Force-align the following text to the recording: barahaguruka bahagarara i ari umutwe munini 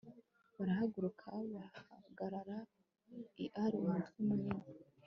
barahaguruka 0.57 1.25
bahagarara 1.53 2.57
i 3.45 3.47
ari 3.63 3.75
umutwe 3.81 4.17
munini 4.27 4.65